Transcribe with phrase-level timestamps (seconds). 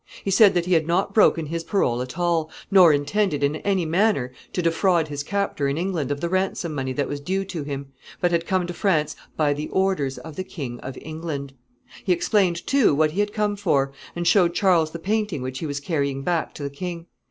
[0.23, 3.85] He said that he had not broken his parole at all, nor intended in any
[3.85, 7.61] manner to defraud his captor in England of the ransom money that was due to
[7.61, 11.53] him, but had come to France by the orders of the King of England.
[12.03, 15.67] He explained, too, what he had come for, and showed Charles the painting which he
[15.67, 17.05] was carrying back to the king.